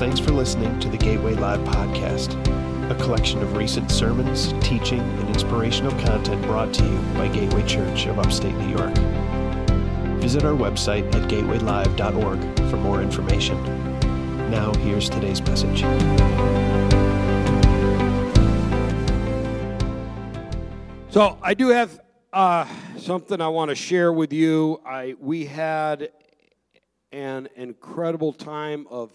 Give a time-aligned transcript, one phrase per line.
[0.00, 2.32] Thanks for listening to the Gateway Live podcast,
[2.90, 8.06] a collection of recent sermons, teaching, and inspirational content brought to you by Gateway Church
[8.06, 8.94] of Upstate New York.
[10.18, 13.62] Visit our website at gatewaylive.org for more information.
[14.50, 15.82] Now, here's today's message.
[21.10, 22.00] So I do have
[22.32, 24.80] uh, something I want to share with you.
[24.86, 26.10] I we had
[27.12, 29.10] an incredible time of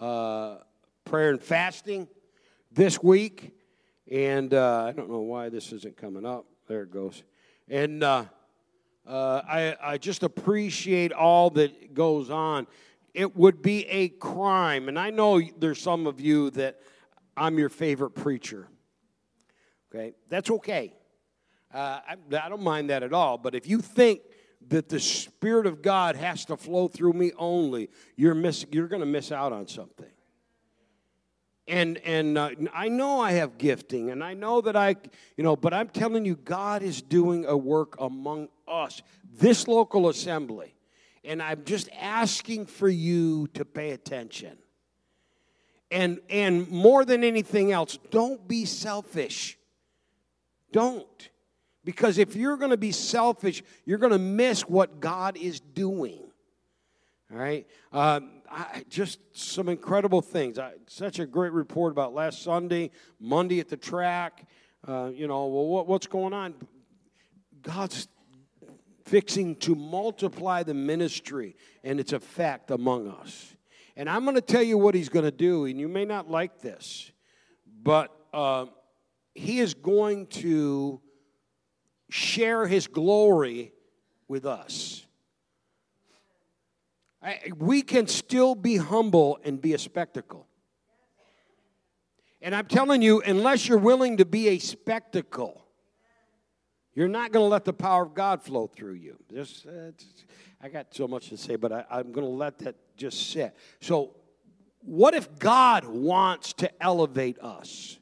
[0.00, 0.56] uh,
[1.04, 2.08] prayer and fasting
[2.72, 3.52] this week,
[4.10, 6.46] and uh, I don't know why this isn't coming up.
[6.66, 7.22] There it goes,
[7.68, 8.24] and uh,
[9.06, 12.66] uh, I I just appreciate all that goes on.
[13.12, 16.80] It would be a crime, and I know there's some of you that
[17.36, 18.68] I'm your favorite preacher.
[19.92, 20.94] Okay, that's okay.
[21.72, 23.38] Uh, I, I don't mind that at all.
[23.38, 24.20] But if you think
[24.70, 29.00] that the Spirit of God has to flow through me only, you're miss, you're going
[29.00, 30.06] to miss out on something.
[31.68, 34.96] And and uh, I know I have gifting, and I know that I,
[35.36, 39.02] you know, but I'm telling you, God is doing a work among us,
[39.38, 40.74] this local assembly,
[41.22, 44.58] and I'm just asking for you to pay attention.
[45.92, 49.56] And and more than anything else, don't be selfish.
[50.72, 51.29] Don't.
[51.90, 56.20] Because if you're going to be selfish, you're going to miss what God is doing.
[57.32, 57.66] All right?
[57.92, 60.56] Um, I, just some incredible things.
[60.56, 64.46] I, such a great report about last Sunday, Monday at the track.
[64.86, 66.54] Uh, you know, well, what, what's going on?
[67.60, 68.06] God's
[69.04, 73.56] fixing to multiply the ministry and its effect among us.
[73.96, 76.30] And I'm going to tell you what he's going to do, and you may not
[76.30, 77.10] like this,
[77.82, 78.66] but uh,
[79.34, 81.00] he is going to
[82.10, 83.72] share his glory
[84.28, 85.06] with us.
[87.22, 90.46] I, we can still be humble and be a spectacle.
[92.42, 95.62] And I'm telling you, unless you're willing to be a spectacle,
[96.94, 99.18] you're not going to let the power of God flow through you.
[99.32, 99.92] Just, uh,
[100.62, 103.54] I got so much to say, but I, I'm going to let that just sit.
[103.80, 104.16] So,
[104.82, 107.98] what if God wants to elevate us?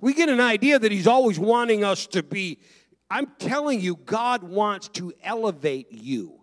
[0.00, 2.58] We get an idea that He's always wanting us to be.
[3.10, 6.40] I'm telling you, God wants to elevate you,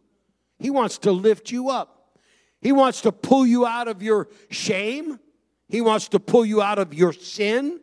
[0.60, 2.18] He wants to lift you up,
[2.62, 5.20] He wants to pull you out of your shame,
[5.70, 7.80] He wants to pull you out of your sin.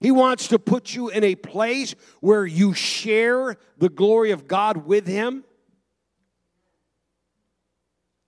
[0.00, 4.76] He wants to put you in a place where you share the glory of God
[4.76, 5.44] with Him.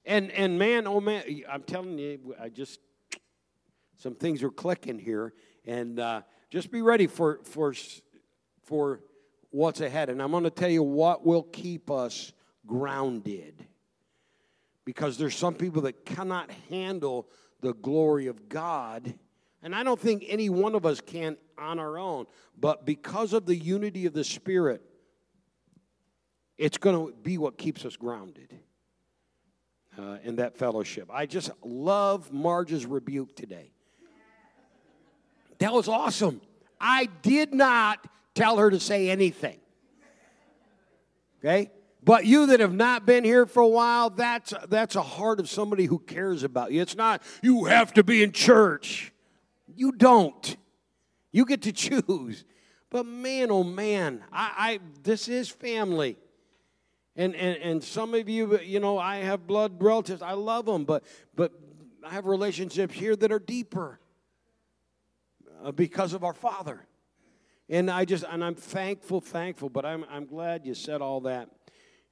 [0.07, 2.81] And and man, oh man, I'm telling you, I just
[3.99, 5.35] some things are clicking here,
[5.67, 7.75] and uh, just be ready for, for,
[8.65, 9.01] for
[9.51, 10.11] what's ahead.
[10.11, 12.33] And I'm going to tell you what will keep us
[12.67, 13.67] grounded.
[14.85, 17.29] Because there's some people that cannot handle
[17.61, 19.15] the glory of God.
[19.63, 22.27] And I don't think any one of us can on our own.
[22.59, 24.83] But because of the unity of the Spirit,
[26.57, 28.55] it's going to be what keeps us grounded
[29.99, 31.11] uh, in that fellowship.
[31.13, 33.73] I just love Marge's rebuke today.
[35.67, 36.41] That was awesome.
[36.81, 38.07] I did not
[38.37, 39.59] tell her to say anything.
[41.41, 41.73] Okay?
[42.05, 45.49] But you that have not been here for a while, that's, that's a heart of
[45.49, 46.81] somebody who cares about you.
[46.81, 49.13] It's not, you have to be in church.
[49.75, 50.57] You don't.
[51.33, 52.45] You get to choose.
[52.89, 56.17] But man, oh man, I, I this is family.
[57.17, 60.23] And, and, and some of you, you know, I have blood relatives.
[60.23, 61.03] I love them, but,
[61.35, 61.51] but
[62.05, 63.99] I have relationships here that are deeper.
[65.63, 66.81] Uh, because of our Father.
[67.69, 71.49] And I just, and I'm thankful, thankful, but I'm, I'm glad you said all that.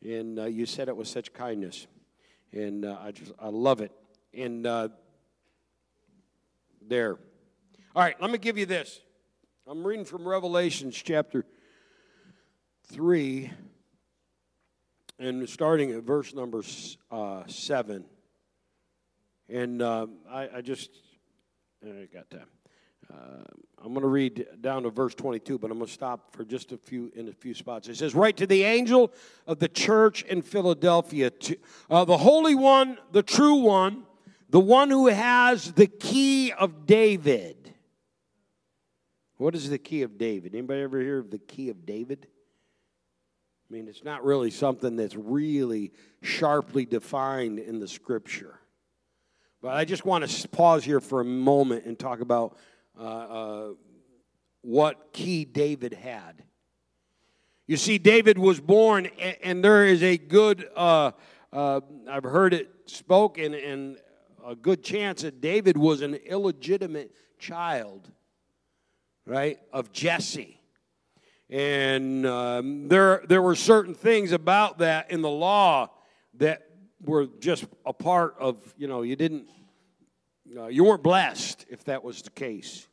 [0.03, 1.87] And uh, you said it with such kindness.
[2.53, 3.93] And uh, I just, I love it.
[4.33, 4.89] And uh,
[6.87, 7.19] there.
[7.95, 9.01] All right, let me give you this.
[9.67, 11.45] I'm reading from Revelations chapter
[12.93, 13.51] 3,
[15.19, 16.63] and starting at verse number
[17.11, 18.05] uh, 7.
[19.49, 20.91] And uh, I, I just,
[21.83, 22.49] I got time.
[23.13, 23.43] Uh,
[23.85, 26.73] I'm going to read down to verse 22, but I'm going to stop for just
[26.73, 27.89] a few in a few spots.
[27.89, 29.13] It says, "Write to the angel
[29.47, 31.57] of the church in Philadelphia, to,
[31.91, 34.05] uh, the Holy One, the true One,
[34.49, 37.75] the one who has the key of David."
[39.37, 40.55] What is the key of David?
[40.55, 42.27] Anybody ever hear of the key of David?
[43.69, 45.93] I mean, it's not really something that's really
[46.23, 48.61] sharply defined in the Scripture.
[49.61, 52.57] But I just want to pause here for a moment and talk about
[52.99, 53.69] uh, uh,
[54.63, 56.43] what key David had.
[57.67, 61.13] You see, David was born, and, and there is a good, uh,
[61.53, 61.81] uh,
[62.11, 63.97] I've heard it spoken, and
[64.47, 68.11] a good chance that David was an illegitimate child,
[69.27, 70.61] right, of Jesse.
[71.49, 75.91] And um, there, there were certain things about that in the law
[76.35, 76.69] that
[77.03, 79.49] were just a part of, you know, you didn't,
[80.57, 82.87] uh, you weren't blessed if that was the case.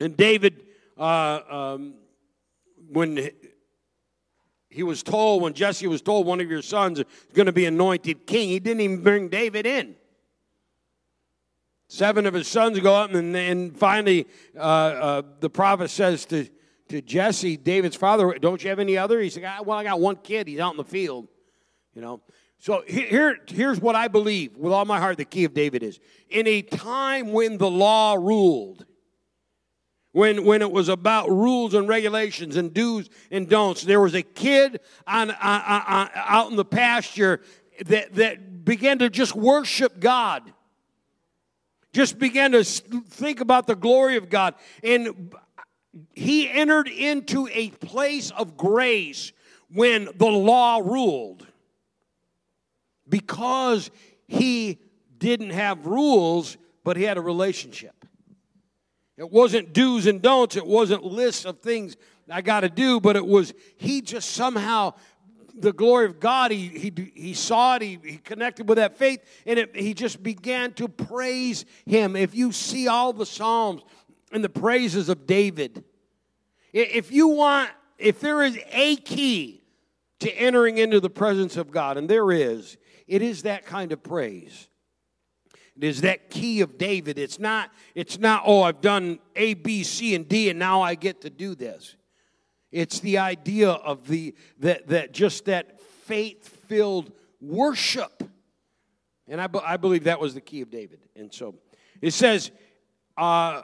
[0.00, 0.64] And David,
[0.98, 1.94] uh, um,
[2.90, 3.30] when
[4.68, 7.66] he was told, when Jesse was told one of your sons is going to be
[7.66, 9.94] anointed king, he didn't even bring David in.
[11.88, 16.48] Seven of his sons go up, and then finally uh, uh, the prophet says to,
[16.88, 19.20] to Jesse, David's father, Don't you have any other?
[19.20, 20.48] He ah, Well, I got one kid.
[20.48, 21.28] He's out in the field.
[21.94, 22.22] You know,
[22.62, 25.98] so here, here's what I believe with all my heart the key of David is.
[26.30, 28.86] In a time when the law ruled,
[30.12, 34.22] when, when it was about rules and regulations and do's and don'ts, there was a
[34.22, 34.78] kid
[35.08, 37.40] on, on, on, out in the pasture
[37.86, 40.44] that, that began to just worship God.
[41.92, 44.54] Just began to think about the glory of God.
[44.84, 45.34] And
[46.14, 49.32] he entered into a place of grace
[49.68, 51.48] when the law ruled
[53.12, 53.90] because
[54.26, 54.78] he
[55.18, 58.06] didn't have rules, but he had a relationship.
[59.18, 61.94] It wasn't do's and don'ts, it wasn't lists of things
[62.30, 64.94] I got to do, but it was he just somehow
[65.54, 69.20] the glory of God, he, he, he saw it, he, he connected with that faith,
[69.44, 72.16] and it, he just began to praise him.
[72.16, 73.82] If you see all the Psalms
[74.32, 75.84] and the praises of David,
[76.72, 77.68] if you want,
[77.98, 79.62] if there is a key
[80.20, 84.02] to entering into the presence of God, and there is, it is that kind of
[84.02, 84.68] praise.
[85.76, 87.18] It is that key of David.
[87.18, 90.94] It's not, it's not, oh, I've done A, B, C, and D, and now I
[90.94, 91.96] get to do this.
[92.70, 98.22] It's the idea of the that that just that faith-filled worship.
[99.28, 101.00] And I, I believe that was the key of David.
[101.16, 101.54] And so
[102.00, 102.50] it says,
[103.16, 103.62] uh,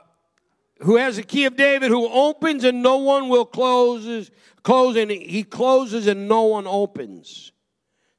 [0.80, 4.30] who has the key of David, who opens and no one will closes,
[4.62, 7.52] close, and he closes and no one opens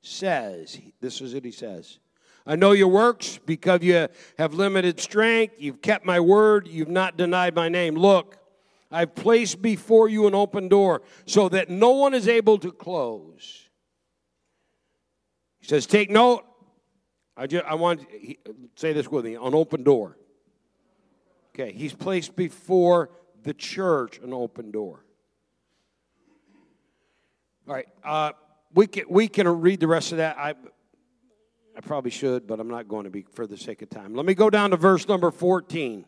[0.01, 1.99] says, this is what he says.
[2.45, 4.07] I know your works because you
[4.37, 5.55] have limited strength.
[5.59, 6.67] You've kept my word.
[6.67, 7.95] You've not denied my name.
[7.95, 8.37] Look,
[8.91, 13.69] I've placed before you an open door so that no one is able to close.
[15.59, 16.43] He says, Take note.
[17.37, 18.35] I, just, I want to
[18.75, 20.17] say this with me an open door.
[21.53, 23.11] Okay, he's placed before
[23.43, 25.05] the church an open door.
[27.67, 27.87] All right.
[28.03, 28.31] Uh,
[28.73, 30.37] we can, we can read the rest of that.
[30.37, 30.53] I,
[31.75, 34.13] I probably should, but I'm not going to be for the sake of time.
[34.13, 36.05] Let me go down to verse number 14.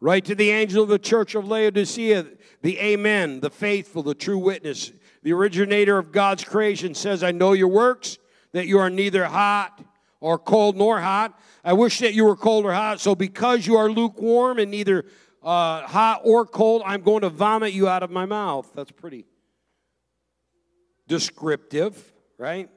[0.00, 2.26] Write to the angel of the church of Laodicea,
[2.62, 4.92] the Amen, the faithful, the true witness,
[5.22, 8.18] the originator of God's creation says, I know your works,
[8.52, 9.84] that you are neither hot
[10.20, 11.38] or cold nor hot.
[11.62, 13.00] I wish that you were cold or hot.
[13.00, 15.04] So because you are lukewarm and neither
[15.42, 18.70] uh, hot or cold, I'm going to vomit you out of my mouth.
[18.74, 19.26] That's pretty
[21.10, 22.70] descriptive, right?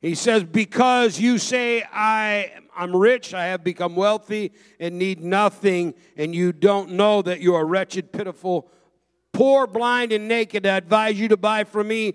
[0.00, 5.94] He says, Because you say, I, I'm rich, I have become wealthy, and need nothing,
[6.16, 8.68] and you don't know that you are wretched, pitiful,
[9.32, 12.14] poor, blind, and naked, I advise you to buy from me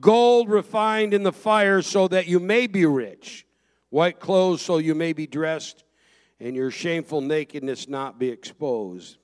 [0.00, 3.46] gold refined in the fire so that you may be rich,
[3.90, 5.84] white clothes so you may be dressed,
[6.40, 9.18] and your shameful nakedness not be exposed,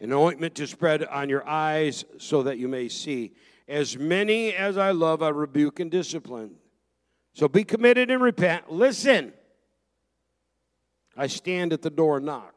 [0.00, 3.32] an ointment to spread on your eyes so that you may see.
[3.68, 6.56] As many as I love, I rebuke and discipline.
[7.34, 8.72] So be committed and repent.
[8.72, 9.34] Listen,
[11.16, 12.54] I stand at the door and knock.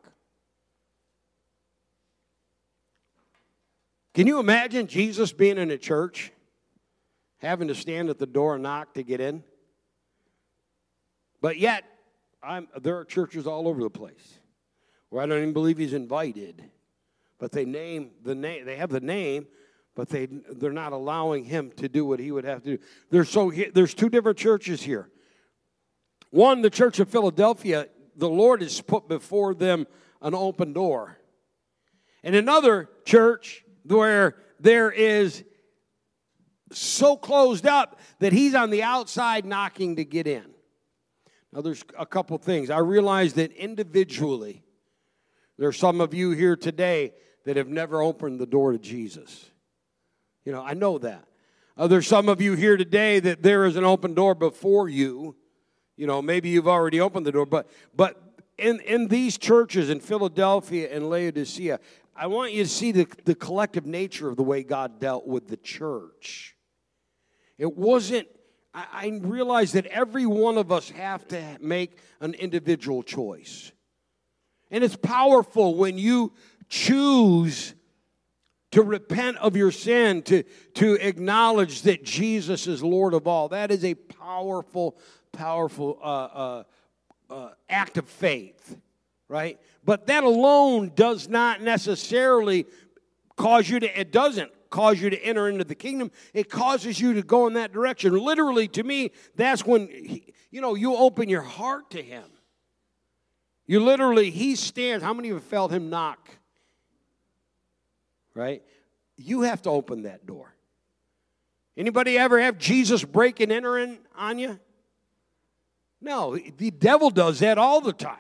[4.14, 6.32] Can you imagine Jesus being in a church,
[7.38, 9.44] having to stand at the door and knock to get in?
[11.42, 11.84] But yet,
[12.44, 14.40] I'm, there are churches all over the place
[15.10, 16.64] where I don't even believe he's invited,
[17.38, 18.66] but they name the name.
[18.66, 19.48] They have the name,
[19.96, 22.84] but they they're not allowing him to do what he would have to do.
[23.10, 25.10] There's so there's two different churches here.
[26.30, 29.86] One, the Church of Philadelphia, the Lord has put before them
[30.22, 31.18] an open door.
[32.24, 35.44] And another church where there is
[36.72, 40.46] so closed up that he's on the outside knocking to get in.
[41.52, 42.70] Now, there's a couple things.
[42.70, 44.64] I realize that individually,
[45.58, 47.14] there are some of you here today
[47.46, 49.50] that have never opened the door to Jesus.
[50.46, 51.26] You know, I know that.
[51.78, 55.36] Uh, there's some of you here today that there is an open door before you.
[55.96, 58.22] You know, maybe you've already opened the door, but but
[58.58, 61.80] in, in these churches in Philadelphia and Laodicea,
[62.16, 65.48] I want you to see the, the collective nature of the way God dealt with
[65.48, 66.56] the church.
[67.58, 68.28] It wasn't
[68.74, 73.72] I, I realize that every one of us have to make an individual choice.
[74.70, 76.34] And it's powerful when you
[76.70, 77.74] choose
[78.72, 80.44] to repent of your sin, to,
[80.76, 83.50] to acknowledge that Jesus is Lord of all.
[83.50, 84.98] That is a powerful,
[85.34, 86.64] powerful uh, uh,
[87.30, 88.78] uh, act of faith,
[89.28, 89.60] right?
[89.84, 92.66] But that alone does not necessarily
[93.36, 96.12] cause you to, it doesn't cause you to enter into the kingdom.
[96.34, 98.14] It causes you to go in that direction.
[98.14, 99.90] Literally, to me, that's when,
[100.50, 102.24] you know, you open your heart to Him.
[103.68, 105.04] You literally, He stands.
[105.04, 106.30] How many of you felt Him knock?
[108.34, 108.64] Right?
[109.18, 110.54] You have to open that door.
[111.78, 114.60] Anybody ever have Jesus break and enter in on you?
[116.02, 118.18] No, the devil does that all the time.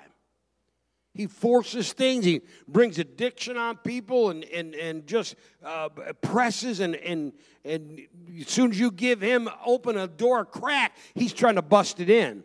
[1.13, 2.23] He forces things.
[2.23, 5.89] He brings addiction on people and, and, and just uh,
[6.21, 6.79] presses.
[6.79, 7.33] And, and,
[7.65, 7.99] and
[8.39, 12.09] as soon as you give him open a door crack, he's trying to bust it
[12.09, 12.43] in.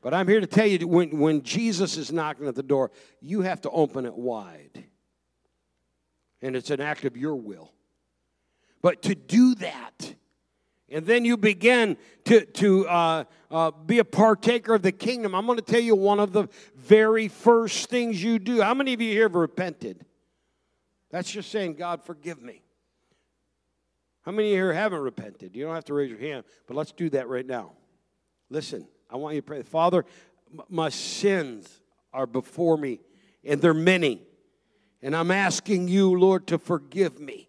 [0.00, 3.42] But I'm here to tell you when, when Jesus is knocking at the door, you
[3.42, 4.84] have to open it wide.
[6.42, 7.72] And it's an act of your will.
[8.80, 10.14] But to do that,
[10.90, 15.34] and then you begin to, to uh, uh, be a partaker of the kingdom.
[15.34, 18.62] I'm going to tell you one of the very first things you do.
[18.62, 20.04] How many of you here have repented?
[21.10, 22.62] That's just saying, God, forgive me.
[24.22, 25.56] How many of you here haven't repented?
[25.56, 27.72] You don't have to raise your hand, but let's do that right now.
[28.50, 29.62] Listen, I want you to pray.
[29.62, 30.04] Father,
[30.68, 31.80] my sins
[32.12, 33.00] are before me,
[33.44, 34.22] and they're many.
[35.02, 37.48] And I'm asking you, Lord, to forgive me.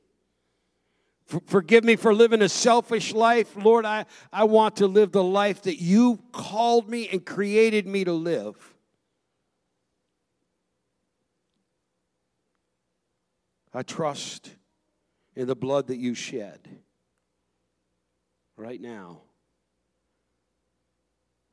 [1.46, 3.56] Forgive me for living a selfish life.
[3.56, 8.04] Lord, I, I want to live the life that you called me and created me
[8.04, 8.56] to live.
[13.74, 14.56] I trust
[15.36, 16.68] in the blood that you shed
[18.58, 19.22] right now.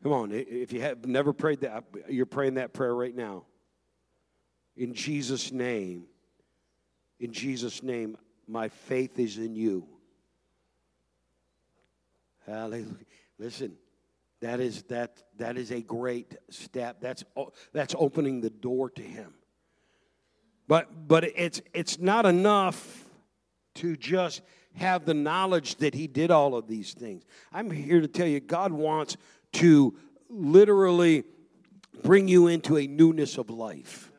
[0.02, 3.44] Come on, if you have never prayed that, you're praying that prayer right now.
[4.76, 6.04] In Jesus' name,
[7.18, 9.86] in Jesus' name, my faith is in you.
[12.46, 12.94] Hallelujah.
[13.38, 13.76] Listen,
[14.40, 17.00] that is that that is a great step.
[17.00, 17.24] That's
[17.72, 19.34] that's opening the door to him.
[20.68, 23.04] But but it's it's not enough
[23.76, 24.42] to just
[24.74, 27.24] have the knowledge that he did all of these things.
[27.52, 29.16] I'm here to tell you God wants
[29.54, 29.96] to
[30.28, 31.24] literally
[32.02, 34.12] bring you into a newness of life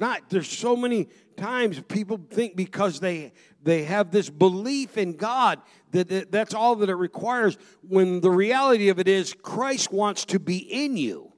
[0.00, 5.60] not there's so many times people think because they they have this belief in God
[5.92, 10.24] that, that that's all that it requires when the reality of it is Christ wants
[10.26, 11.32] to be in you.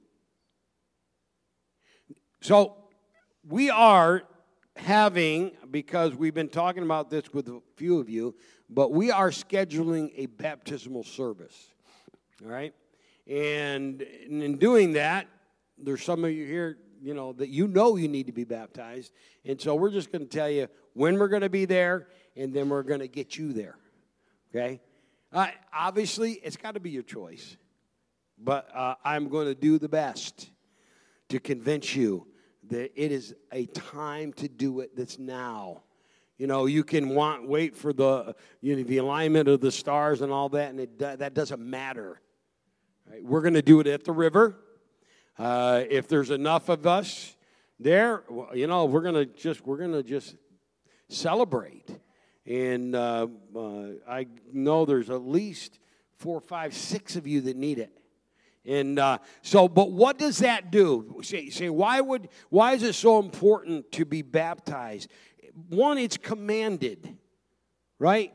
[2.41, 2.77] So
[3.47, 4.23] we are
[4.75, 8.35] having because we've been talking about this with a few of you,
[8.69, 11.69] but we are scheduling a baptismal service.
[12.43, 12.73] All right?
[13.27, 15.27] And in doing that,
[15.77, 19.11] there's some of you here you know, that you know you need to be baptized.
[19.45, 22.53] And so we're just going to tell you when we're going to be there, and
[22.53, 23.75] then we're going to get you there.
[24.49, 24.79] Okay?
[25.31, 27.57] Uh, obviously, it's got to be your choice.
[28.39, 30.49] But uh, I'm going to do the best
[31.29, 32.27] to convince you
[32.69, 35.83] that it is a time to do it that's now.
[36.37, 40.21] You know, you can want wait for the you know, the alignment of the stars
[40.21, 42.21] and all that, and it, that doesn't matter.
[43.09, 43.23] Right?
[43.23, 44.57] We're going to do it at the river.
[45.37, 47.35] Uh, if there's enough of us
[47.79, 48.23] there,
[48.53, 50.35] you know, we're gonna just we're gonna just
[51.09, 51.89] celebrate.
[52.45, 55.79] And uh, uh, I know there's at least
[56.17, 57.91] four, five, six of you that need it.
[58.65, 61.19] And uh, so, but what does that do?
[61.21, 65.09] Say, say, why would, why is it so important to be baptized?
[65.69, 67.17] One, it's commanded,
[67.99, 68.33] right?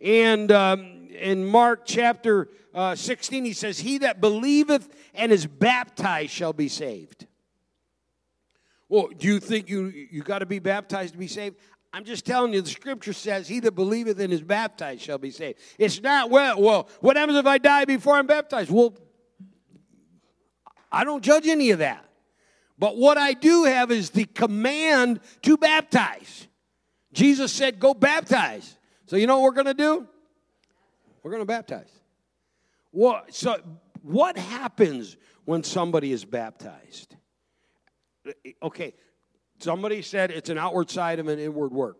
[0.00, 6.30] And um, in Mark chapter uh, 16, he says, He that believeth and is baptized
[6.30, 7.26] shall be saved.
[8.88, 11.56] Well, do you think you, you got to be baptized to be saved?
[11.92, 15.30] I'm just telling you, the scripture says, He that believeth and is baptized shall be
[15.30, 15.58] saved.
[15.78, 18.70] It's not, well, well, what happens if I die before I'm baptized?
[18.70, 18.94] Well,
[20.92, 22.04] I don't judge any of that.
[22.78, 26.46] But what I do have is the command to baptize.
[27.12, 28.76] Jesus said, Go baptize.
[29.06, 30.06] So you know what we're going to do?
[31.22, 31.90] We're going to baptize.
[32.90, 33.60] What, so
[34.02, 37.16] what happens when somebody is baptized?
[38.62, 38.94] Okay,
[39.58, 41.98] somebody said it's an outward side of an inward work.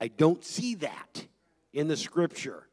[0.00, 1.26] I don't see that
[1.72, 2.66] in the scripture.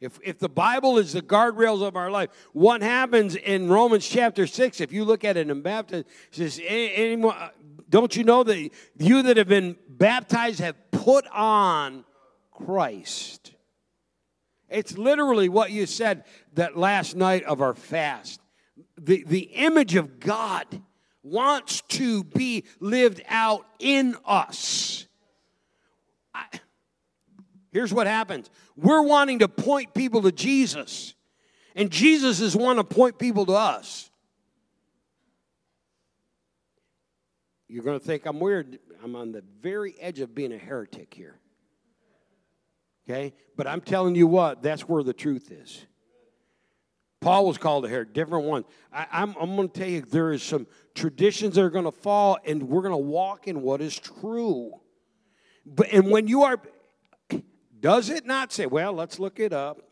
[0.00, 4.46] If, if the Bible is the guardrails of our life, what happens in Romans chapter
[4.46, 7.48] 6, if you look at it in baptism, says, uh,
[7.88, 12.02] don't you know that you that have been baptized have put on
[12.50, 13.52] Christ?
[14.70, 18.40] It's literally what you said that last night of our fast.
[18.98, 20.66] The, the image of God
[21.22, 25.06] wants to be lived out in us.
[26.34, 26.46] I,
[27.70, 31.14] here's what happens we're wanting to point people to Jesus,
[31.76, 34.10] and Jesus is wanting to point people to us.
[37.74, 38.78] You're going to think I'm weird.
[39.02, 41.40] I'm on the very edge of being a heretic here.
[43.04, 43.34] Okay?
[43.56, 45.84] But I'm telling you what, that's where the truth is.
[47.20, 48.64] Paul was called a heretic, different one.
[48.92, 51.84] I, am I'm, I'm going to tell you there is some traditions that are going
[51.84, 54.70] to fall, and we're going to walk in what is true.
[55.66, 56.60] But and when you are,
[57.80, 58.66] does it not say?
[58.66, 59.82] Well, let's look it up,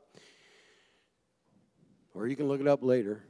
[2.14, 3.24] or you can look it up later.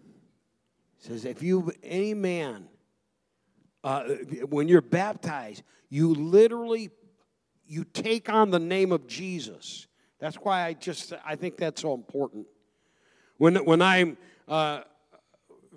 [0.98, 2.68] It says, if you any man
[3.84, 4.04] uh,
[4.48, 6.90] when you're baptized, you literally
[7.66, 9.86] you take on the name of Jesus.
[10.18, 12.46] That's why I just I think that's so important.
[13.38, 14.16] When when I
[14.48, 14.82] uh,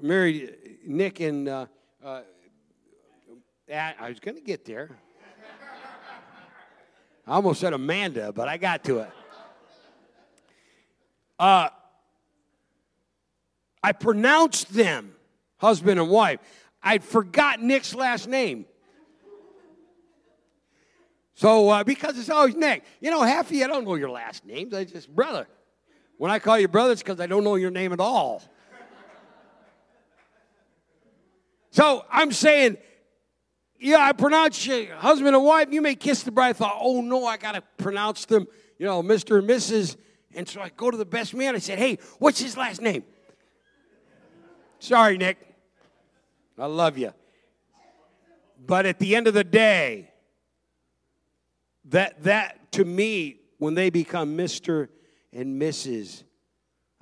[0.01, 1.65] married Nick and uh,
[2.03, 2.21] uh,
[3.73, 4.97] I was going to get there.
[7.27, 9.09] I almost said Amanda, but I got to it.
[11.39, 11.69] Uh,
[13.81, 15.15] I pronounced them
[15.57, 16.39] husband and wife.
[16.85, 18.65] I'd forgot Nick's last name.
[21.33, 24.11] So, uh, because it's always Nick, you know, half of you, I don't know your
[24.11, 24.73] last names.
[24.73, 25.47] I just, brother.
[26.17, 28.41] When I call you brother, it's because I don't know your name at all.
[31.71, 32.77] so I'm saying,
[33.79, 35.67] yeah, I pronounce you husband and wife.
[35.71, 36.51] You may kiss the bride.
[36.51, 39.39] I thought, oh no, I got to pronounce them, you know, Mr.
[39.39, 39.97] and Mrs.
[40.35, 41.55] And so I go to the best man.
[41.55, 43.03] I said, hey, what's his last name?
[44.79, 45.54] Sorry, Nick.
[46.57, 47.13] I love you.
[48.65, 50.11] But at the end of the day,
[51.85, 54.89] that, that to me, when they become Mr.
[55.31, 56.23] and Mrs.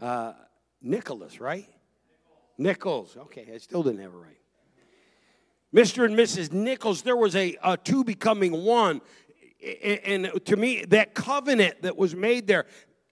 [0.02, 0.34] Uh,
[0.82, 1.68] Nicholas, right?
[2.58, 3.16] Nichols.
[3.18, 4.38] Okay, I still didn't have it right.
[5.74, 6.06] Mr.
[6.06, 6.52] and Mrs.
[6.52, 9.02] Nichols, there was a, a two becoming one.
[10.06, 12.66] And, to me, that covenant that was made there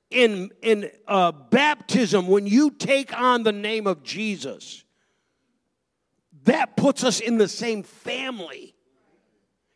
[0.09, 4.83] in, in uh, baptism, when you take on the name of Jesus,
[6.45, 8.75] that puts us in the same family.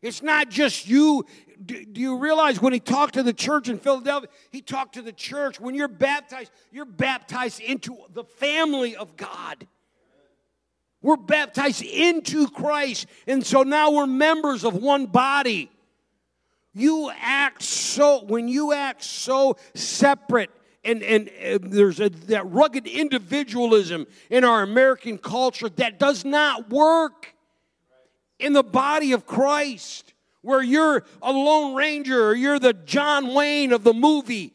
[0.01, 1.25] It's not just you.
[1.63, 5.13] Do, you realize when he talked to the church in Philadelphia, he talked to the
[5.13, 5.59] church.
[5.59, 9.65] When you're baptized, you're baptized into the family of God.
[11.01, 13.07] We're baptized into Christ.
[13.27, 15.71] And so now we're members of one body.
[16.73, 20.49] You act so, when you act so separate
[20.85, 21.29] and, and,
[21.63, 27.35] there's a, that rugged individualism in our American culture that does not work
[28.39, 33.73] in the body of Christ, where you're a Lone Ranger or you're the John Wayne
[33.73, 34.53] of the movie.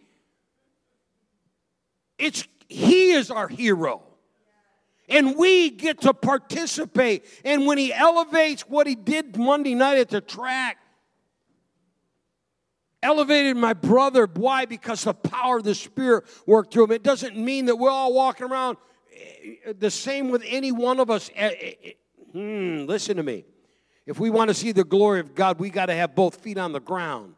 [2.18, 4.02] It's He is our hero.
[5.08, 7.24] And we get to participate.
[7.44, 10.78] And when He elevates what He did Monday night at the track,
[13.02, 14.26] elevated my brother.
[14.26, 14.66] Why?
[14.66, 16.92] Because the power of the Spirit worked through him.
[16.92, 18.76] It doesn't mean that we're all walking around
[19.12, 21.30] eh, the same with any one of us.
[21.34, 21.90] Eh, eh,
[22.32, 23.44] hmm, listen to me.
[24.06, 26.58] If we want to see the glory of God, we got to have both feet
[26.58, 27.34] on the ground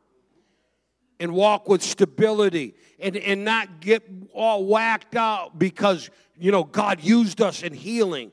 [1.20, 7.02] and walk with stability and, and not get all whacked out because, you know, God
[7.02, 8.32] used us in healing.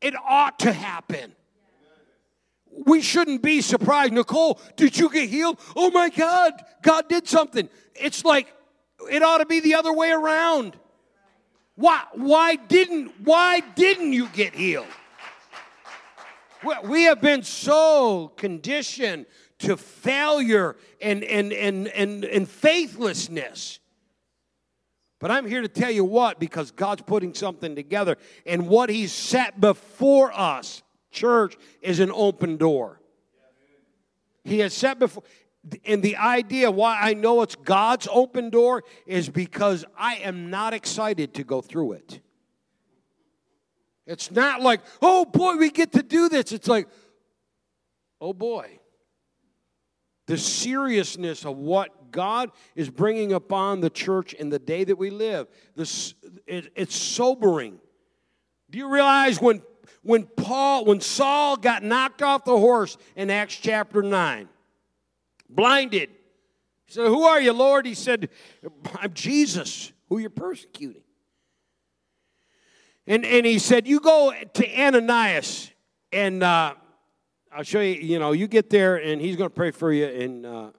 [0.00, 1.34] It ought to happen
[2.84, 4.12] we shouldn't be surprised.
[4.12, 5.58] Nicole, did you get healed?
[5.74, 7.68] Oh my God, God did something.
[7.94, 8.52] It's like
[9.10, 10.76] it ought to be the other way around.
[11.76, 14.86] Why, why didn't why didn't you get healed?
[16.84, 19.26] We have been so conditioned
[19.58, 23.78] to failure and, and, and, and, and faithlessness.
[25.18, 29.12] But I'm here to tell you what, because God's putting something together, and what He's
[29.12, 30.82] set before us
[31.16, 33.00] church is an open door.
[34.44, 35.24] He has said before,
[35.84, 40.72] and the idea why I know it's God's open door is because I am not
[40.74, 42.20] excited to go through it.
[44.06, 46.52] It's not like, oh boy, we get to do this.
[46.52, 46.88] It's like,
[48.20, 48.78] oh boy.
[50.26, 55.10] The seriousness of what God is bringing upon the church in the day that we
[55.10, 56.14] live, this,
[56.46, 57.78] it, it's sobering.
[58.70, 59.62] Do you realize when
[60.06, 64.48] when Paul, when Saul got knocked off the horse in Acts chapter 9,
[65.50, 66.10] blinded.
[66.84, 67.86] He said, Who are you, Lord?
[67.86, 68.28] He said,
[68.94, 71.02] I'm Jesus, who you're persecuting.
[73.08, 75.70] And, and he said, You go to Ananias,
[76.12, 76.74] and uh,
[77.52, 80.06] I'll show you, you know, you get there, and he's going to pray for you,
[80.06, 80.70] and uh,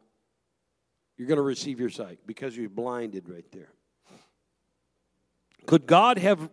[1.17, 3.73] you're going to receive your sight because you're blinded right there.
[5.65, 6.49] Could God have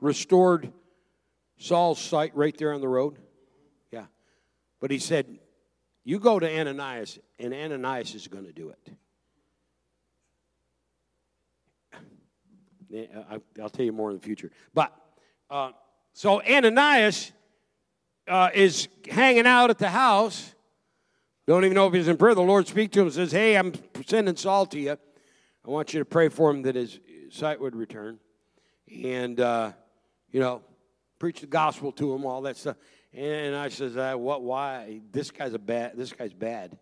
[0.00, 0.72] restored
[1.58, 3.18] Saul's sight right there on the road?
[3.90, 4.06] Yeah.
[4.80, 5.38] But he said,
[6.04, 8.88] You go to Ananias, and Ananias is going to do it.
[13.60, 14.50] I'll tell you more in the future.
[14.72, 14.92] But
[15.50, 15.72] uh,
[16.12, 17.32] so Ananias
[18.28, 20.54] uh, is hanging out at the house.
[21.46, 22.34] Don't even know if he's in prayer.
[22.34, 23.72] The Lord speaks to him and says, Hey, I'm
[24.06, 24.92] sending Saul to you.
[24.92, 26.98] I want you to pray for him that his
[27.30, 28.18] sight would return.
[29.04, 29.72] And, uh,
[30.30, 30.62] you know,
[31.18, 32.76] preach the gospel to him, all that stuff.
[33.12, 34.42] And I says, uh, "What?
[34.42, 35.00] Why?
[35.10, 35.96] This guy's a bad.
[35.96, 36.78] This guy's bad."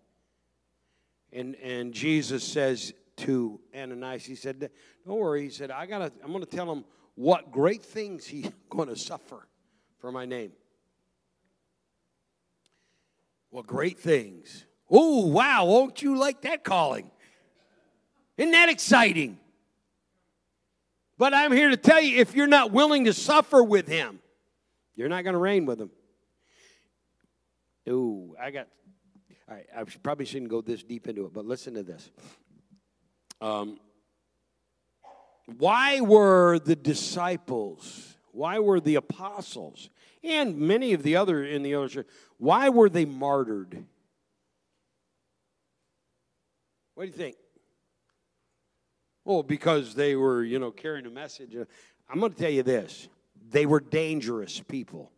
[1.32, 4.70] And and Jesus says to Ananias, he said,
[5.06, 6.12] "Don't worry." He said, "I gotta.
[6.22, 9.46] I'm to tell him what great things he's going to suffer
[9.98, 10.52] for my name."
[13.50, 14.64] What great things!
[14.90, 15.66] Oh wow!
[15.66, 17.08] Won't you like that calling?
[18.36, 19.38] Isn't that exciting?
[21.16, 24.18] But I'm here to tell you if you're not willing to suffer with him,
[24.96, 25.90] you're not going to reign with them.
[27.88, 28.68] Ooh, I got.
[29.48, 32.10] All right, I probably shouldn't go this deep into it, but listen to this.
[33.40, 33.78] Um,
[35.58, 39.90] why were the disciples, why were the apostles,
[40.22, 42.06] and many of the other in the other church,
[42.38, 43.84] why were they martyred?
[46.94, 47.36] What do you think?
[49.24, 51.54] Well, because they were, you know, carrying a message.
[52.08, 53.08] I'm going to tell you this
[53.54, 55.12] they were dangerous people.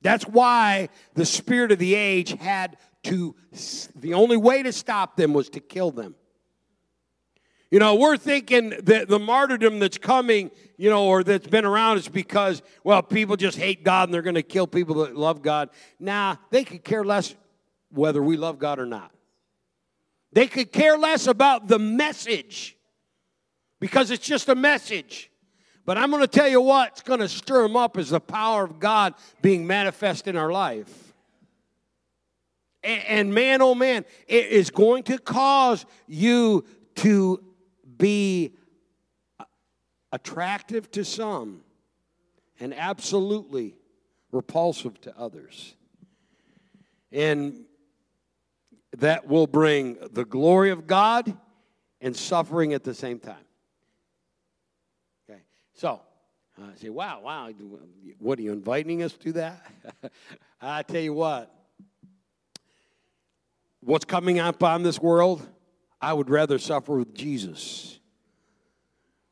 [0.00, 3.36] That's why the spirit of the age had to,
[3.94, 6.14] the only way to stop them was to kill them.
[7.70, 11.98] You know, we're thinking that the martyrdom that's coming, you know, or that's been around
[11.98, 15.42] is because, well, people just hate God and they're going to kill people that love
[15.42, 15.70] God.
[16.00, 17.34] Nah, they could care less
[17.90, 19.10] whether we love God or not.
[20.32, 22.76] They could care less about the message
[23.78, 25.30] because it's just a message.
[25.84, 28.64] But I'm going to tell you what's going to stir them up is the power
[28.64, 31.12] of God being manifest in our life.
[32.82, 36.66] And, man, oh man, it is going to cause you
[36.96, 37.42] to
[37.96, 38.52] be
[39.40, 39.44] uh,
[40.12, 41.62] attractive to some
[42.60, 43.74] and absolutely
[44.32, 45.74] repulsive to others.
[47.10, 47.64] And
[48.98, 51.34] that will bring the glory of God
[52.02, 53.36] and suffering at the same time.
[55.74, 56.00] So
[56.58, 57.50] I say, wow, wow,
[58.18, 59.66] what are you inviting us to that?
[60.60, 61.52] I tell you what,
[63.80, 65.46] what's coming up on this world,
[66.00, 67.98] I would rather suffer with Jesus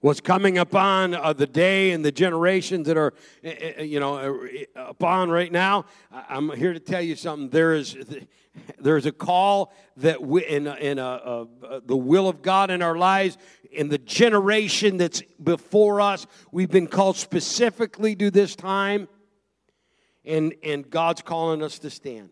[0.02, 4.36] what's coming upon uh, the day and the generations that are, uh, you know,
[4.74, 5.86] upon right now.
[6.10, 7.48] I'm here to tell you something.
[7.48, 7.96] There is,
[8.78, 12.82] there is a call that we, in, in a, a, the will of God in
[12.82, 13.38] our lives,
[13.70, 16.26] in the generation that's before us.
[16.50, 19.08] We've been called specifically to this time,
[20.24, 22.30] and, and God's calling us to stand.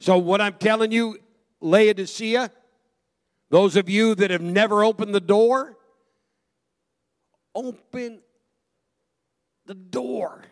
[0.00, 1.18] So, what I'm telling you,
[1.60, 2.50] Laodicea,
[3.50, 5.75] those of you that have never opened the door,
[7.56, 8.20] open
[9.64, 10.42] the door.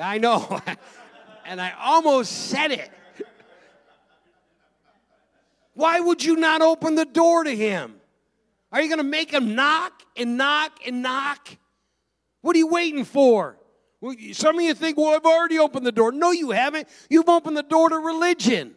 [0.00, 0.60] I know.
[1.46, 2.90] and I almost said it.
[5.74, 7.94] Why would you not open the door to him?
[8.72, 11.56] Are you going to make him knock and knock and knock?
[12.40, 13.56] What are you waiting for?
[14.32, 16.10] some of you think, well, I've already opened the door.
[16.10, 16.88] No, you haven't.
[17.08, 18.74] You've opened the door to religion.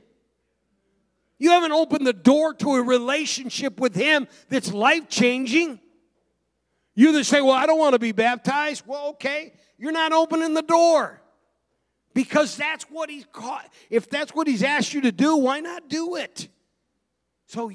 [1.37, 5.79] You haven't opened the door to a relationship with Him that's life changing.
[6.93, 8.83] You that say, Well, I don't want to be baptized.
[8.85, 11.21] Well, okay, you're not opening the door
[12.13, 13.69] because that's what He's caught.
[13.89, 16.47] If that's what He's asked you to do, why not do it?
[17.47, 17.71] So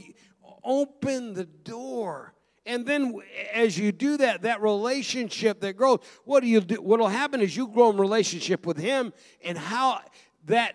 [0.64, 2.34] open the door.
[2.66, 3.14] And then
[3.52, 6.76] as you do that, that relationship that grows, what do you do?
[6.76, 9.12] What'll happen is you grow in relationship with him,
[9.44, 10.00] and how
[10.46, 10.74] that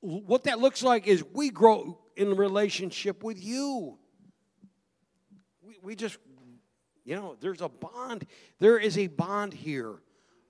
[0.00, 3.96] what that looks like is we grow in relationship with you.
[5.62, 6.18] We, we just,
[7.04, 8.26] you know, there's a bond.
[8.58, 10.02] There is a bond here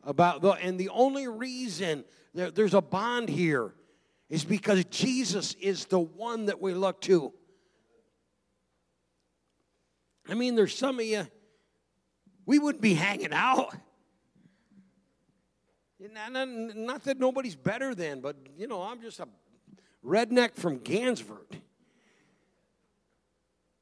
[0.02, 2.04] about the, and the only reason
[2.35, 3.74] there, there's a bond here
[4.31, 7.33] is because Jesus is the one that we look to.
[10.28, 11.26] I mean, there's some of you,
[12.46, 13.74] we wouldn't be hanging out.
[16.00, 19.28] Not, that nobody's better than, but, you know, I'm just a
[20.04, 21.58] redneck from Gansevoort.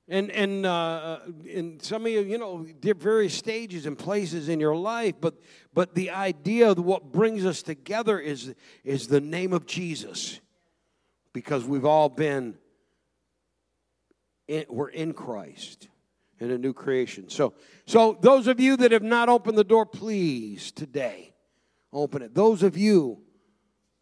[0.08, 1.18] And, and, uh,
[1.52, 5.34] and some of you, you know, various stages and places in your life, but,
[5.74, 10.40] but the idea of what brings us together is, is the name of Jesus.
[11.32, 12.54] Because we've all been
[14.46, 15.88] in, we're in Christ
[16.38, 17.28] in a new creation.
[17.28, 17.54] So,
[17.86, 21.34] so those of you that have not opened the door, please today
[21.92, 22.34] open it.
[22.34, 23.22] Those of you,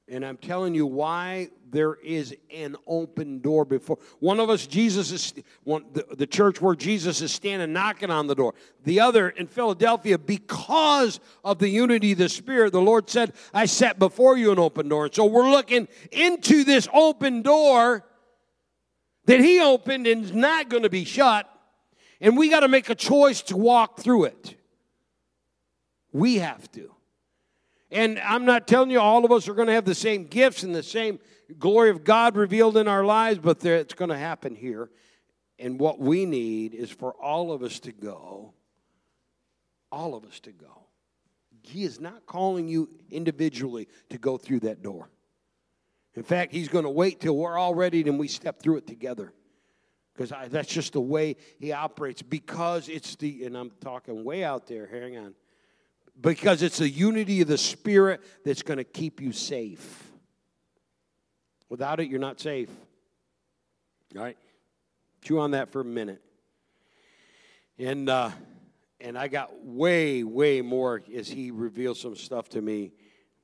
[0.09, 4.67] and I'm telling you why there is an open door before one of us.
[4.67, 8.55] Jesus is one the, the church where Jesus is standing knocking on the door.
[8.85, 13.67] The other in Philadelphia, because of the unity of the Spirit, the Lord said, "I
[13.67, 18.05] set before you an open door." And so we're looking into this open door
[19.25, 21.51] that He opened and is not going to be shut
[22.25, 24.57] and we got to make a choice to walk through it.
[26.11, 26.94] We have to.
[27.95, 30.65] And I'm not telling you all of us are going to have the same gifts
[30.65, 31.21] and the same
[31.61, 34.91] glory of God revealed in our lives, but it's going to happen here.
[35.61, 38.53] And what we need is for all of us to go.
[39.93, 40.89] All of us to go.
[41.63, 45.09] He is not calling you individually to go through that door.
[46.15, 48.89] In fact, He's going to wait till we're all ready and we step through it
[48.89, 49.33] together
[50.15, 54.67] because that's just the way he operates because it's the and i'm talking way out
[54.67, 55.35] there hang on
[56.21, 60.13] because it's the unity of the spirit that's going to keep you safe.
[61.69, 62.71] Without it you're not safe.
[64.17, 64.37] All right?
[65.23, 66.23] Chew on that for a minute.
[67.79, 68.31] And uh
[69.01, 72.93] and i got way way more as he revealed some stuff to me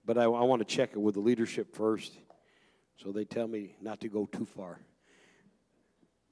[0.06, 2.16] but i, I want to check it with the leadership first
[3.02, 4.78] so they tell me not to go too far.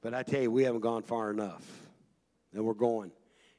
[0.03, 1.65] But I tell you, we haven't gone far enough,
[2.53, 3.11] and we're going.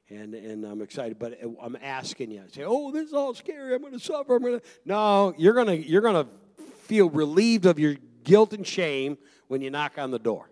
[0.09, 2.43] And, and I'm excited, but I'm asking you.
[2.51, 3.75] Say, oh, this is all scary.
[3.75, 4.35] I'm going to suffer.
[4.35, 4.65] I'm going to.
[4.83, 9.17] No, you're going to you're going to feel relieved of your guilt and shame
[9.47, 10.49] when you knock on the door.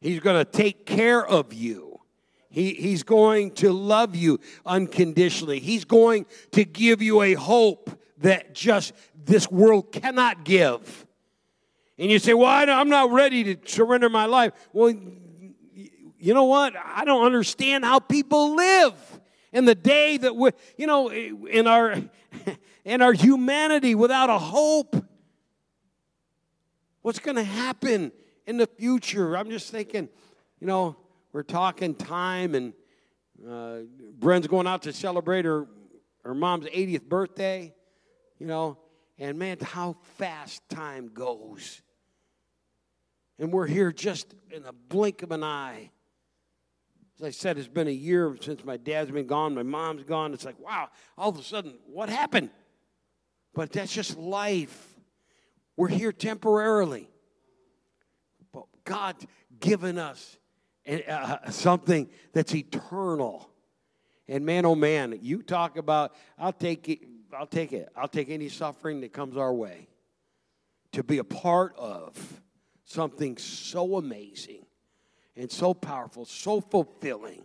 [0.00, 2.00] He's going to take care of you.
[2.48, 5.58] He, he's going to love you unconditionally.
[5.58, 8.92] He's going to give you a hope that just
[9.24, 11.06] this world cannot give.
[11.98, 14.52] And you say, Well, I'm not ready to surrender my life.
[14.72, 14.94] Well,
[16.22, 16.74] you know what?
[16.76, 18.94] I don't understand how people live
[19.52, 21.96] in the day that we, you know, in our
[22.84, 24.94] in our humanity without a hope.
[27.00, 28.12] What's going to happen
[28.46, 29.36] in the future?
[29.36, 30.08] I'm just thinking,
[30.60, 30.94] you know,
[31.32, 32.72] we're talking time, and
[33.44, 33.78] uh,
[34.16, 35.66] Bren's going out to celebrate her
[36.24, 37.74] her mom's 80th birthday.
[38.38, 38.78] You know,
[39.18, 41.82] and man, how fast time goes.
[43.40, 45.90] And we're here just in a blink of an eye.
[47.22, 50.34] As I said, it's been a year since my dad's been gone, my mom's gone.
[50.34, 52.50] It's like, wow, all of a sudden, what happened?
[53.54, 54.96] But that's just life.
[55.76, 57.08] We're here temporarily.
[58.52, 59.24] But God's
[59.60, 60.36] given us
[60.88, 63.48] uh, something that's eternal.
[64.26, 67.02] And man, oh man, you talk about, I'll take it,
[67.38, 67.88] I'll take it.
[67.94, 69.86] I'll take any suffering that comes our way
[70.90, 72.42] to be a part of
[72.84, 74.66] something so amazing
[75.36, 77.44] and so powerful, so fulfilling.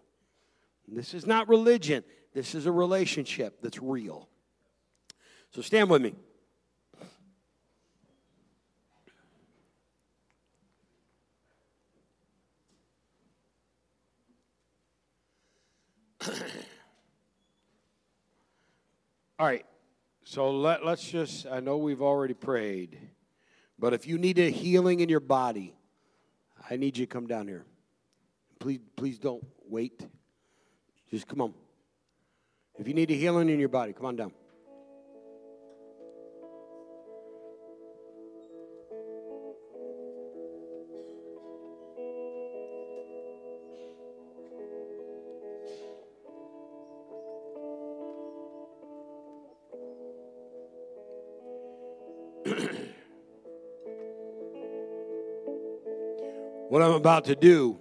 [0.88, 4.30] This is not religion, this is a relationship that's real.
[5.52, 6.14] So stand with me.
[19.40, 19.66] All right,
[20.24, 22.98] so let, let's just, I know we've already prayed.
[23.78, 25.76] But if you need a healing in your body,
[26.70, 27.64] I need you to come down here.
[28.60, 30.06] Please, please don't wait.
[31.10, 31.54] Just come on.
[32.80, 34.32] If you need a healing in your body, come on down.
[56.70, 57.78] what I'm about to do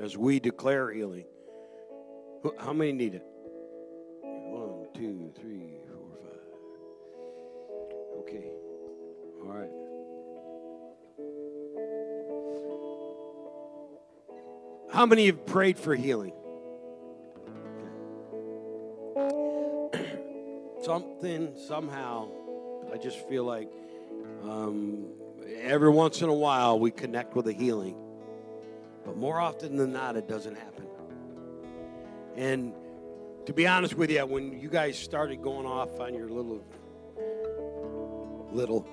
[0.00, 1.26] as we declare healing.
[2.58, 3.24] How many need it?
[4.22, 6.40] One, two, three, four, five.
[8.20, 8.50] Okay.
[9.42, 9.70] All right.
[14.92, 16.32] How many have prayed for healing?
[20.82, 22.28] Something, somehow,
[22.92, 23.70] I just feel like
[24.42, 25.06] um,
[25.60, 27.96] every once in a while we connect with a healing.
[29.04, 30.86] But more often than not, it doesn't happen.
[32.36, 32.72] And
[33.46, 36.64] to be honest with you, when you guys started going off on your little,
[38.52, 38.88] little,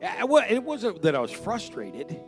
[0.00, 2.18] it wasn't that I was frustrated.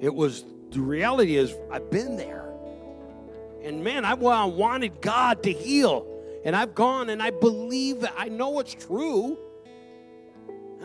[0.00, 2.52] It was the reality is I've been there.
[3.62, 6.06] And man, I wanted God to heal.
[6.44, 9.36] And I've gone and I believe I know it's true.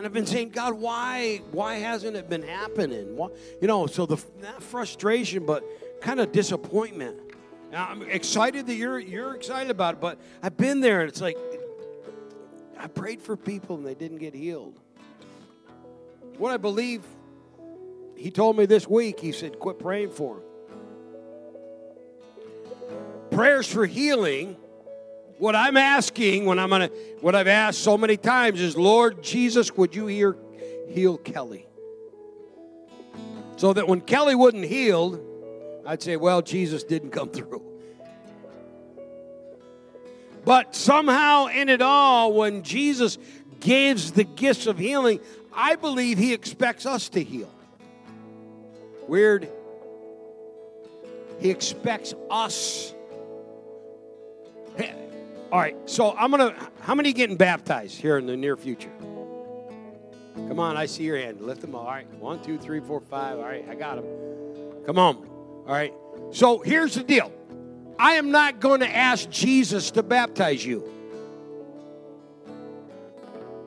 [0.02, 3.14] And I've been saying, God, why, why hasn't it been happening?
[3.16, 3.28] Why,
[3.60, 5.62] you know, so the not frustration, but
[6.00, 7.20] kind of disappointment.
[7.70, 11.20] Now, I'm excited that you're you're excited about it, but I've been there, and it's
[11.20, 11.36] like
[12.76, 14.76] I prayed for people and they didn't get healed.
[16.36, 17.04] What I believe,
[18.16, 19.20] he told me this week.
[19.20, 20.44] He said, "Quit praying for them."
[23.30, 24.56] Prayers for healing
[25.42, 26.88] what I'm asking when I'm gonna,
[27.20, 30.36] what I've asked so many times is, Lord Jesus, would you hear,
[30.88, 31.66] heal Kelly?
[33.56, 35.20] So that when Kelly wasn't healed,
[35.84, 37.60] I'd say, well, Jesus didn't come through.
[40.44, 43.18] But somehow in it all, when Jesus
[43.58, 45.18] gives the gifts of healing,
[45.52, 47.52] I believe he expects us to heal.
[49.08, 49.50] Weird.
[51.40, 52.91] He expects us
[55.52, 56.54] all right, so I'm gonna.
[56.80, 58.90] How many getting baptized here in the near future?
[60.34, 61.42] Come on, I see your hand.
[61.42, 61.82] Lift them up.
[61.82, 63.36] All right, one, two, three, four, five.
[63.36, 64.06] All right, I got them.
[64.86, 65.16] Come on.
[65.16, 65.92] All right.
[66.30, 67.30] So here's the deal.
[67.98, 70.90] I am not going to ask Jesus to baptize you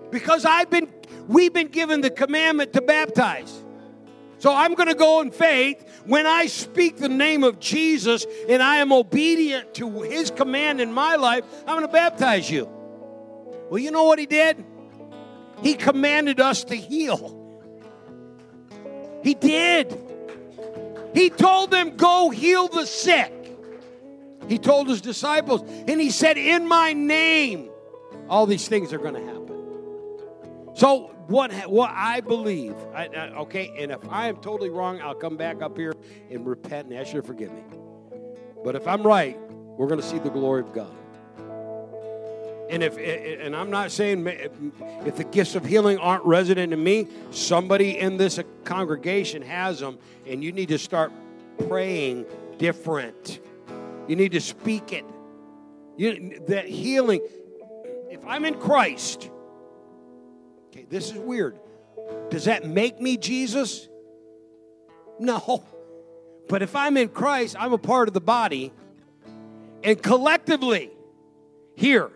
[0.10, 0.92] because I've been.
[1.28, 3.64] We've been given the commandment to baptize.
[4.40, 5.95] So I'm going to go in faith.
[6.06, 10.92] When I speak the name of Jesus and I am obedient to his command in
[10.92, 12.70] my life, I'm going to baptize you.
[13.70, 14.64] Well, you know what he did?
[15.64, 17.42] He commanded us to heal.
[19.24, 19.98] He did.
[21.16, 23.32] He told them, Go heal the sick.
[24.48, 27.70] He told his disciples, and he said, In my name,
[28.30, 30.76] all these things are going to happen.
[30.76, 35.16] So what what I believe, I, I, okay, and if I am totally wrong, I'll
[35.16, 35.94] come back up here
[36.30, 37.64] and repent and ask you to forgive me.
[38.64, 39.38] But if I'm right,
[39.78, 40.96] we're going to see the glory of God.
[42.70, 47.08] And if and I'm not saying if the gifts of healing aren't resident in me,
[47.32, 51.12] somebody in this congregation has them, and you need to start
[51.68, 52.26] praying
[52.58, 53.40] different.
[54.08, 55.06] You need to speak it.
[55.98, 57.22] You, that healing.
[58.10, 59.30] If I'm in Christ
[60.76, 61.58] Okay, this is weird.
[62.30, 63.88] Does that make me Jesus?
[65.20, 65.64] No.
[66.50, 68.74] But if I'm in Christ, I'm a part of the body.
[69.86, 70.92] And collectively,
[71.76, 72.12] here,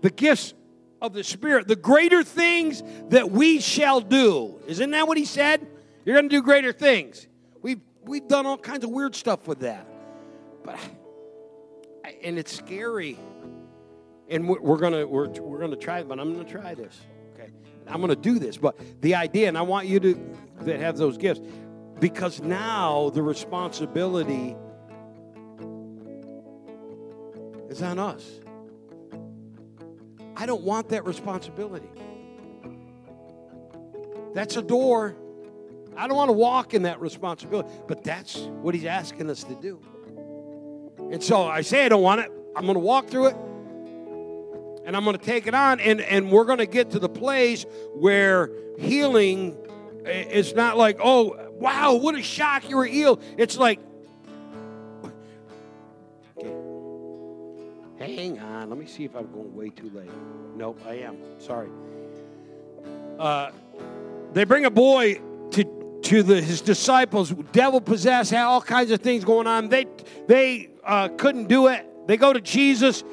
[0.00, 0.54] the gifts
[1.02, 4.58] of the Spirit, the greater things that we shall do.
[4.66, 5.66] Isn't that what he said?
[6.06, 7.26] You're going to do greater things.
[7.60, 9.86] We've, we've done all kinds of weird stuff with that.
[10.64, 10.78] But,
[12.22, 13.18] and it's scary.
[14.30, 16.98] And we're, going to we're, we're going to try but I'm going to try this.
[17.88, 18.56] I'm going to do this.
[18.56, 21.40] But the idea, and I want you to that have those gifts,
[22.00, 24.56] because now the responsibility
[27.68, 28.40] is on us.
[30.36, 31.88] I don't want that responsibility.
[34.34, 35.16] That's a door.
[35.96, 39.54] I don't want to walk in that responsibility, but that's what he's asking us to
[39.56, 39.80] do.
[41.10, 42.30] And so I say I don't want it.
[42.54, 43.36] I'm going to walk through it
[44.88, 47.10] and I'm going to take it on, and, and we're going to get to the
[47.10, 49.54] place where healing
[50.06, 53.22] is not like, oh, wow, what a shock you were healed.
[53.36, 53.80] It's like,
[56.38, 60.08] okay, hang on, let me see if I'm going way too late.
[60.56, 61.18] Nope, I am.
[61.38, 61.68] Sorry.
[63.18, 63.50] Uh,
[64.32, 65.20] they bring a boy
[65.50, 69.68] to to the, his disciples, devil possessed, had all kinds of things going on.
[69.68, 69.84] They
[70.26, 71.84] they uh, couldn't do it.
[72.06, 73.04] They go to Jesus.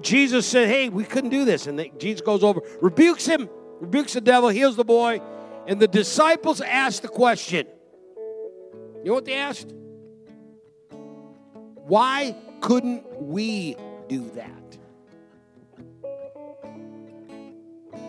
[0.00, 1.66] Jesus said, Hey, we couldn't do this.
[1.66, 3.48] And Jesus goes over, rebukes him,
[3.80, 5.20] rebukes the devil, heals the boy.
[5.66, 7.66] And the disciples asked the question.
[9.02, 9.72] You know what they asked?
[11.86, 13.76] Why couldn't we
[14.08, 14.78] do that?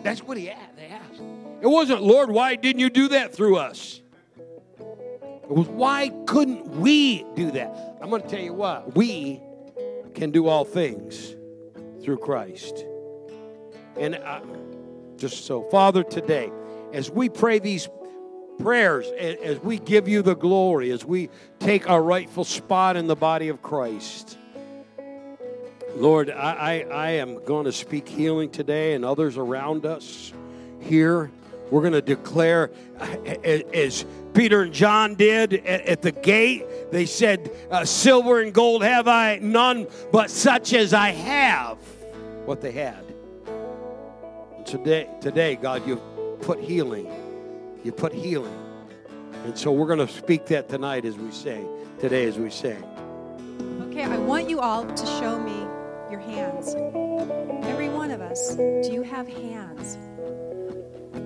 [0.02, 0.76] That's what he asked.
[0.76, 1.22] They asked.
[1.60, 4.00] It wasn't, Lord, why didn't you do that through us?
[4.78, 7.96] It was, why couldn't we do that?
[8.00, 9.40] I'm going to tell you what, we
[10.14, 11.36] can do all things
[12.02, 12.84] through Christ.
[13.96, 14.40] And uh,
[15.16, 16.50] just so, Father, today,
[16.92, 17.88] as we pray these
[18.58, 23.16] prayers, as we give you the glory, as we take our rightful spot in the
[23.16, 24.38] body of Christ,
[25.94, 30.32] Lord, I, I, I am going to speak healing today and others around us
[30.80, 31.30] here.
[31.70, 32.70] We're going to declare,
[33.44, 39.08] as Peter and John did at, the gate, they said, uh, Silver and gold have
[39.08, 41.78] I none, but such as I have
[42.44, 43.04] what they had.
[44.64, 46.00] today, today, God, you've
[46.40, 47.10] put healing.
[47.84, 48.58] You put healing.
[49.44, 51.68] And so we're going to speak that tonight as we sing,
[51.98, 52.82] today as we sing.
[53.88, 55.66] Okay, I want you all to show me
[56.10, 56.74] your hands.
[57.66, 59.98] Every one of us, do you have hands?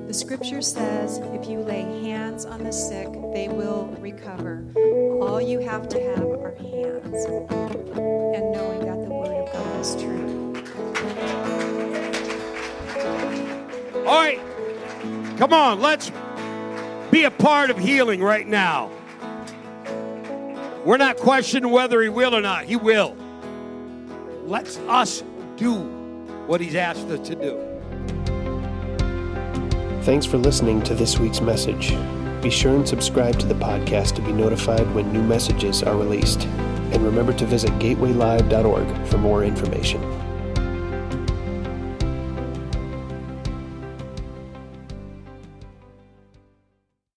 [0.06, 4.64] The scripture says if you lay hands on the sick, they will recover.
[5.20, 9.96] All you have to have are hands and knowing that the word of God is
[9.96, 10.45] true.
[14.06, 14.40] All right.
[15.36, 16.12] Come on, let's
[17.10, 18.90] be a part of healing right now.
[20.84, 22.64] We're not questioning whether he will or not.
[22.64, 23.16] He will.
[24.44, 25.24] Let's us
[25.56, 25.74] do
[26.46, 27.62] what he's asked us to do.
[30.02, 31.90] Thanks for listening to this week's message.
[32.40, 36.44] Be sure and subscribe to the podcast to be notified when new messages are released.
[36.92, 40.15] And remember to visit gatewaylive.org for more information.